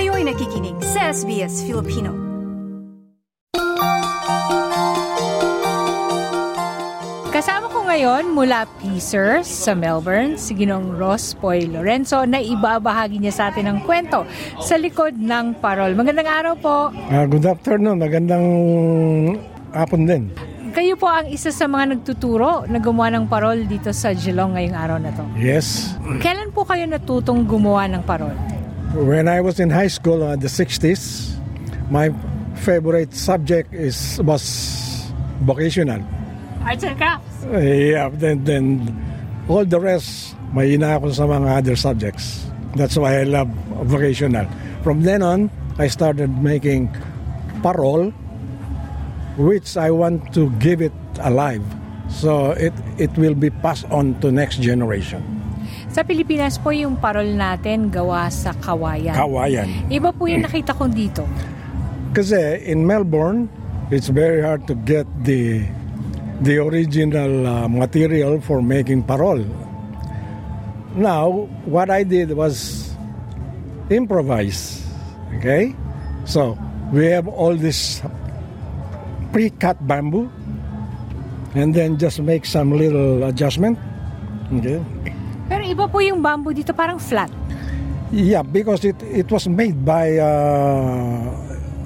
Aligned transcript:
Kayo'y 0.00 0.24
nakikinig 0.24 0.80
sa 0.80 1.12
SBS 1.12 1.60
Filipino. 1.68 2.16
Kasama 7.28 7.68
ko 7.68 7.84
ngayon 7.84 8.32
mula 8.32 8.64
Pacers 8.80 9.44
sa 9.44 9.76
Melbourne, 9.76 10.40
si 10.40 10.56
Ginong 10.56 10.96
Ross 10.96 11.36
Poy 11.36 11.68
Lorenzo 11.68 12.24
na 12.24 12.40
ibabahagi 12.40 13.20
niya 13.20 13.36
sa 13.36 13.44
atin 13.52 13.68
ang 13.68 13.84
kwento 13.84 14.24
sa 14.64 14.80
likod 14.80 15.20
ng 15.20 15.60
parol. 15.60 15.92
Magandang 15.92 16.32
araw 16.32 16.54
po. 16.56 16.88
Ah, 17.12 17.28
good 17.28 17.44
afternoon. 17.44 18.00
Magandang 18.00 18.46
hapon 19.76 20.08
din. 20.08 20.32
Kayo 20.72 20.96
po 20.96 21.12
ang 21.12 21.28
isa 21.28 21.52
sa 21.52 21.68
mga 21.68 22.00
nagtuturo 22.00 22.64
na 22.72 22.80
gumawa 22.80 23.12
ng 23.20 23.28
parol 23.28 23.68
dito 23.68 23.92
sa 23.92 24.16
Geelong 24.16 24.56
ngayong 24.56 24.76
araw 24.80 24.96
na 24.96 25.12
to. 25.12 25.28
Yes. 25.36 25.92
Kailan 26.24 26.56
po 26.56 26.64
kayo 26.64 26.88
natutong 26.88 27.44
gumawa 27.44 27.84
ng 27.84 28.00
parol? 28.08 28.49
When 28.94 29.28
I 29.28 29.40
was 29.40 29.60
in 29.60 29.70
high 29.70 29.86
school 29.86 30.26
in 30.26 30.40
the 30.40 30.50
60s, 30.50 31.38
my 31.90 32.10
favorite 32.58 33.14
subject 33.14 33.72
is 33.72 34.18
was 34.26 34.42
vocational. 35.46 36.02
Arts 36.66 36.82
and 36.82 36.98
crafts. 36.98 37.46
Yeah, 37.46 38.10
then 38.10 38.42
then 38.42 38.66
all 39.46 39.64
the 39.64 39.78
rest 39.78 40.34
may 40.50 40.74
ina 40.74 40.98
ako 40.98 41.14
sa 41.14 41.24
mga 41.30 41.62
other 41.62 41.76
subjects. 41.78 42.50
That's 42.74 42.98
why 42.98 43.22
I 43.22 43.30
love 43.30 43.46
vocational. 43.86 44.50
From 44.82 45.06
then 45.06 45.22
on, 45.22 45.54
I 45.78 45.86
started 45.86 46.42
making 46.42 46.90
parol 47.62 48.10
which 49.38 49.78
I 49.78 49.94
want 49.94 50.34
to 50.34 50.50
give 50.58 50.82
it 50.82 50.94
alive. 51.22 51.62
So 52.10 52.58
it 52.58 52.74
it 52.98 53.14
will 53.14 53.38
be 53.38 53.54
passed 53.54 53.86
on 53.94 54.18
to 54.18 54.34
next 54.34 54.58
generation. 54.58 55.39
Sa 55.90 56.06
Pilipinas 56.06 56.54
po 56.62 56.70
yung 56.70 56.94
parol 57.02 57.34
natin 57.34 57.90
gawa 57.90 58.30
sa 58.30 58.54
kawayan. 58.54 59.18
Kawayan. 59.18 59.66
Iba 59.90 60.14
po 60.14 60.30
yung 60.30 60.46
nakita 60.46 60.70
ko 60.70 60.86
dito. 60.86 61.26
Kasi 62.14 62.62
in 62.62 62.86
Melbourne, 62.86 63.50
it's 63.90 64.06
very 64.06 64.38
hard 64.38 64.70
to 64.70 64.78
get 64.86 65.06
the 65.26 65.66
the 66.46 66.62
original 66.62 67.42
uh, 67.42 67.66
material 67.66 68.38
for 68.38 68.62
making 68.62 69.02
parol. 69.02 69.42
Now, 70.94 71.50
what 71.66 71.90
I 71.90 72.06
did 72.06 72.34
was 72.38 72.86
improvise. 73.90 74.82
Okay? 75.38 75.74
So, 76.22 76.58
we 76.94 77.06
have 77.10 77.26
all 77.26 77.54
this 77.54 78.02
pre-cut 79.30 79.78
bamboo 79.86 80.30
and 81.54 81.74
then 81.74 81.98
just 81.98 82.22
make 82.22 82.46
some 82.46 82.74
little 82.74 83.22
adjustment. 83.26 83.78
Okay? 84.54 84.82
Iba 85.70 85.86
po 85.86 86.02
yung 86.02 86.18
bamboo 86.18 86.50
dito, 86.50 86.74
parang 86.74 86.98
flat. 86.98 87.30
Yeah, 88.10 88.42
because 88.42 88.82
it 88.82 88.98
it 89.06 89.30
was 89.30 89.46
made 89.46 89.86
by 89.86 90.18
uh, 90.18 91.30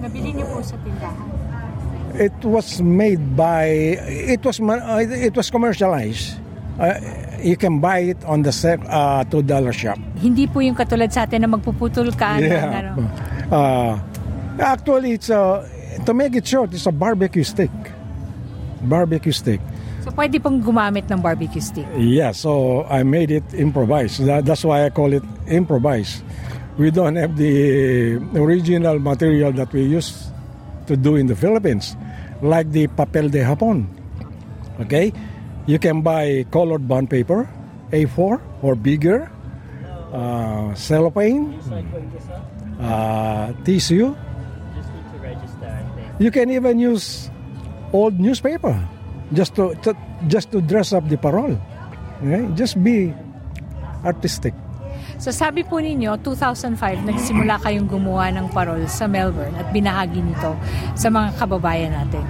Nabili 0.00 0.32
niyo 0.32 0.48
po 0.48 0.64
sa 0.64 0.72
tindahan. 0.80 1.28
it 2.14 2.38
was 2.46 2.80
made 2.80 3.36
by 3.36 3.98
it 4.08 4.40
was 4.40 4.56
uh, 4.56 5.04
it 5.04 5.36
was 5.36 5.50
commercialized. 5.50 6.40
Uh, 6.80 6.96
you 7.38 7.56
can 7.60 7.78
buy 7.78 7.98
it 8.14 8.18
on 8.24 8.42
the 8.42 8.50
sec, 8.50 8.80
uh, 8.88 9.22
two 9.28 9.42
dollar 9.44 9.70
shop. 9.76 9.98
Hindi 10.16 10.48
po 10.48 10.64
yung 10.64 10.74
katulad 10.74 11.12
sa 11.12 11.28
atin 11.28 11.44
na 11.44 11.48
magpuputol 11.52 12.08
ka 12.16 12.40
ano. 12.40 13.04
Uh, 13.52 14.00
actually, 14.58 15.20
it's 15.20 15.28
a 15.28 15.60
to 16.08 16.14
make 16.14 16.34
it 16.34 16.46
short. 16.48 16.72
It's 16.72 16.88
a 16.88 16.94
barbecue 16.94 17.44
stick. 17.44 17.70
Barbecue 18.88 19.32
stick. 19.32 19.60
So 20.04 20.12
pwede 20.12 20.36
pong 20.36 20.60
gumamit 20.60 21.08
ng 21.08 21.24
barbecue 21.24 21.64
stick. 21.64 21.88
Yeah. 21.96 22.36
So 22.36 22.84
I 22.92 23.02
made 23.02 23.32
it 23.32 23.44
improvised. 23.56 24.20
That, 24.28 24.44
that's 24.44 24.64
why 24.64 24.84
I 24.84 24.90
call 24.92 25.16
it 25.16 25.24
improvised. 25.48 26.20
We 26.76 26.90
don't 26.90 27.16
have 27.16 27.36
the 27.38 28.18
original 28.36 28.98
material 28.98 29.52
that 29.56 29.72
we 29.72 29.88
used 29.88 30.28
to 30.86 30.96
do 30.96 31.16
in 31.16 31.26
the 31.26 31.36
Philippines, 31.36 31.96
like 32.42 32.70
the 32.72 32.88
papel 32.88 33.30
de 33.30 33.40
Japón. 33.40 33.86
Okay, 34.80 35.12
you 35.66 35.78
can 35.78 36.02
buy 36.02 36.44
colored 36.50 36.86
bond 36.86 37.08
paper, 37.08 37.48
A4 37.94 38.42
or 38.60 38.74
bigger, 38.74 39.30
uh, 40.12 40.74
cellophane, 40.74 41.54
uh, 42.80 43.52
tissue. 43.64 44.14
You 46.18 46.30
can 46.30 46.50
even 46.50 46.78
use 46.78 47.30
old 47.94 48.18
newspaper 48.18 48.74
just 49.30 49.54
to, 49.54 49.78
to 49.86 49.94
just 50.26 50.50
to 50.50 50.58
dress 50.58 50.90
up 50.90 51.06
the 51.06 51.16
parole. 51.16 51.54
Okay? 52.18 52.42
Just 52.58 52.82
be 52.82 53.14
artistic. 54.02 54.52
So 55.22 55.30
sabi 55.30 55.62
po 55.62 55.78
ninyo, 55.78 56.18
2005, 56.26 56.74
nagsimula 57.06 57.62
kayong 57.62 57.86
gumawa 57.86 58.34
ng 58.34 58.50
parol 58.50 58.82
sa 58.90 59.06
Melbourne 59.06 59.54
at 59.54 59.70
binahagi 59.70 60.18
nito 60.18 60.58
sa 60.98 61.06
mga 61.06 61.38
kababayan 61.38 61.94
natin. 61.94 62.26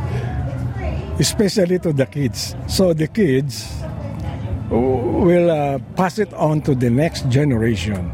especially 1.18 1.78
to 1.78 1.92
the 1.92 2.06
kids. 2.06 2.54
So 2.66 2.92
the 2.92 3.06
kids 3.06 3.70
will 4.70 5.50
uh, 5.50 5.78
pass 5.96 6.18
it 6.18 6.32
on 6.34 6.62
to 6.62 6.74
the 6.74 6.90
next 6.90 7.28
generation. 7.30 8.10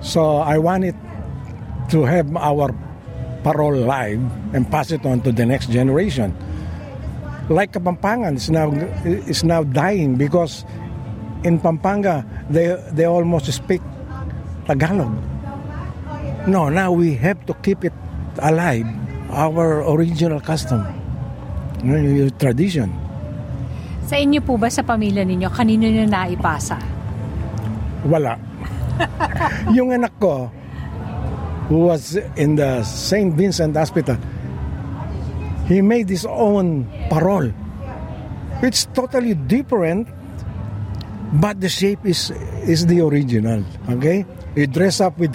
So 0.00 0.38
I 0.38 0.58
want 0.58 0.84
it 0.84 0.96
to 1.90 2.04
have 2.04 2.34
our 2.36 2.74
parole 3.42 3.76
live 3.76 4.20
and 4.54 4.68
pass 4.70 4.90
it 4.90 5.04
on 5.06 5.20
to 5.22 5.32
the 5.32 5.46
next 5.46 5.70
generation. 5.70 6.34
Like 7.52 7.76
Kapampangan 7.76 8.40
is 8.40 8.48
now 8.48 8.72
is 9.04 9.44
now 9.44 9.64
dying 9.68 10.16
because 10.16 10.64
in 11.44 11.60
Pampanga 11.60 12.24
they 12.48 12.72
they 12.96 13.04
almost 13.04 13.52
speak 13.52 13.84
Tagalog. 14.64 15.12
No, 16.48 16.68
now 16.72 16.92
we 16.92 17.16
have 17.20 17.40
to 17.48 17.54
keep 17.60 17.84
it 17.84 17.92
alive, 18.40 18.88
our 19.32 19.84
original 19.84 20.40
custom, 20.40 20.84
yung 21.84 22.32
tradition. 22.36 22.92
Sa 24.04 24.20
inyo 24.20 24.44
po 24.44 24.60
ba, 24.60 24.68
sa 24.68 24.84
pamilya 24.84 25.24
ninyo, 25.24 25.48
kanino 25.48 25.88
nyo 25.88 26.04
naipasa? 26.04 26.76
Wala. 28.04 28.36
yung 29.76 29.96
anak 29.96 30.12
ko, 30.20 30.52
who 31.72 31.88
was 31.88 32.20
in 32.36 32.60
the 32.60 32.84
St. 32.84 33.32
Vincent 33.32 33.72
Hospital, 33.72 34.20
he 35.66 35.80
made 35.80 36.08
his 36.08 36.24
own 36.24 36.86
parole. 37.08 37.50
It's 38.62 38.86
totally 38.92 39.34
different, 39.34 40.08
but 41.36 41.60
the 41.60 41.68
shape 41.68 42.00
is 42.04 42.32
is 42.64 42.86
the 42.86 43.00
original. 43.00 43.60
Okay, 43.90 44.24
he 44.54 44.64
dress 44.66 45.00
up 45.00 45.18
with 45.18 45.34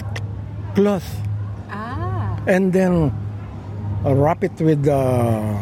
cloth 0.74 1.06
Ah. 1.70 2.34
and 2.46 2.72
then 2.72 3.10
uh, 4.02 4.14
wrap 4.14 4.42
it 4.42 4.54
with 4.58 4.82
uh, 4.86 5.54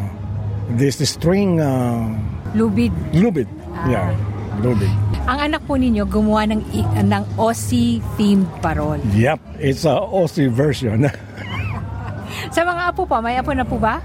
this 0.76 1.00
string 1.04 1.60
uh, 1.60 2.08
Lubid. 2.56 2.92
lubid. 3.12 3.48
Yeah, 3.84 4.16
lubid. 4.64 4.88
Ang 5.28 5.52
anak 5.52 5.60
po 5.68 5.76
ninyo 5.76 6.08
gumawa 6.08 6.48
ng, 6.48 6.64
ng 7.04 7.22
Aussie-themed 7.36 8.48
parol. 8.64 8.96
Yep, 9.12 9.36
it's 9.60 9.84
a 9.84 9.92
Aussie 9.92 10.48
version. 10.48 11.04
Sa 12.56 12.64
mga 12.64 12.96
apo 12.96 13.04
pa, 13.04 13.20
may 13.20 13.36
apo 13.36 13.52
na 13.52 13.68
po 13.68 13.76
ba? 13.76 14.00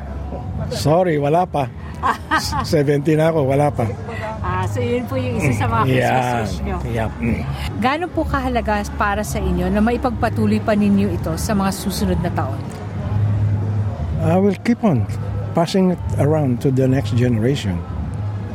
Sorry, 0.70 1.18
wala 1.18 1.44
pa. 1.44 1.68
70 2.68 3.16
na 3.16 3.32
ako, 3.32 3.40
wala 3.48 3.68
pa. 3.70 3.88
Ah, 4.44 4.68
so 4.68 4.84
yun 4.84 5.08
po 5.08 5.16
yung 5.16 5.40
isa 5.40 5.56
sa 5.56 5.66
mga 5.66 5.84
Christmas 5.88 6.04
Yeah. 6.04 6.44
wish 6.44 6.60
nyo. 6.60 6.78
Yep. 6.84 7.12
Gaano 7.80 8.06
po 8.12 8.22
kahalaga 8.24 8.84
para 8.94 9.24
sa 9.24 9.40
inyo 9.40 9.72
na 9.72 9.80
maipagpatuloy 9.80 10.60
pa 10.60 10.76
ninyo 10.76 11.08
ito 11.10 11.32
sa 11.36 11.56
mga 11.56 11.72
susunod 11.72 12.20
na 12.20 12.32
taon? 12.32 12.60
I 14.24 14.36
will 14.36 14.56
keep 14.64 14.84
on 14.84 15.08
passing 15.52 15.92
it 15.92 16.04
around 16.18 16.60
to 16.60 16.72
the 16.72 16.88
next 16.88 17.16
generation 17.16 17.80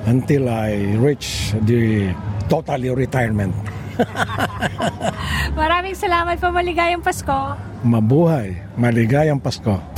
until 0.05 0.49
I 0.49 0.97
reach 0.97 1.53
the 1.65 2.13
totally 2.49 2.89
retirement. 2.89 3.53
Maraming 5.59 5.93
salamat 5.93 6.39
po. 6.39 6.49
Maligayang 6.49 7.03
Pasko. 7.03 7.57
Mabuhay, 7.83 8.57
maligayang 8.77 9.41
Pasko. 9.41 9.98